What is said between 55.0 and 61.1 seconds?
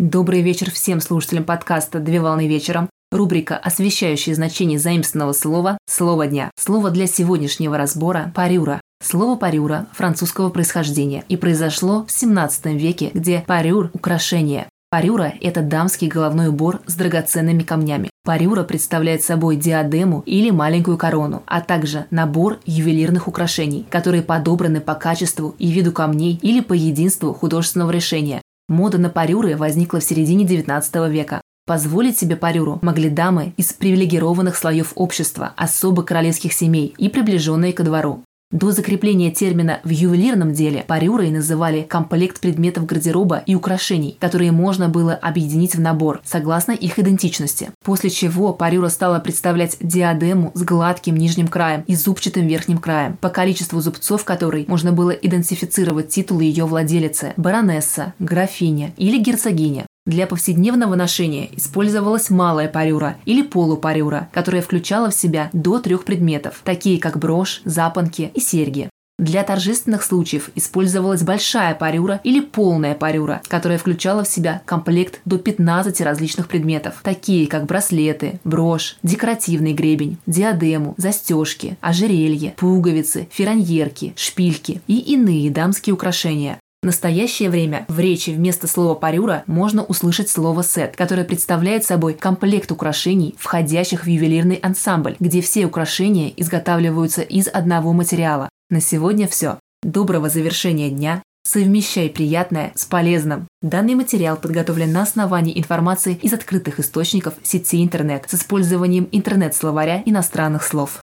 идентифицировать титулы ее владелицы– баронесса, графиня или герцогиня. Для повседневного